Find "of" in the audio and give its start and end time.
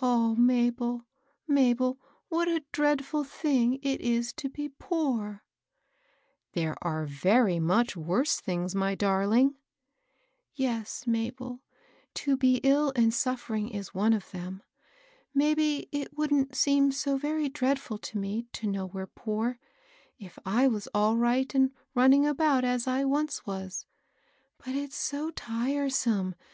14.12-14.30